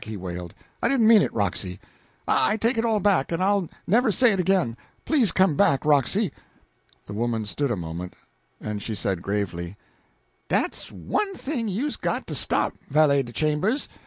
he 0.03 0.17
wailed. 0.17 0.51
"I 0.81 0.87
didn't 0.87 1.05
mean 1.07 1.21
it, 1.21 1.31
Roxy; 1.31 1.79
I 2.27 2.57
take 2.57 2.75
it 2.79 2.83
all 2.85 2.99
back, 2.99 3.31
and 3.31 3.43
I'll 3.43 3.69
never 3.85 4.11
say 4.11 4.31
it 4.31 4.39
again! 4.39 4.75
Please 5.05 5.31
come 5.31 5.55
back, 5.55 5.85
Roxy!" 5.85 6.31
The 7.05 7.13
woman 7.13 7.45
stood 7.45 7.69
a 7.69 7.75
moment, 7.75 8.15
then 8.59 8.79
she 8.79 8.95
said 8.95 9.21
gravely: 9.21 9.77
"Dat's 10.49 10.91
one 10.91 11.35
thing 11.35 11.67
you's 11.67 11.97
got 11.97 12.25
to 12.25 12.33
stop, 12.33 12.73
Valet 12.89 13.21
de 13.21 13.31
Chambers. 13.31 13.87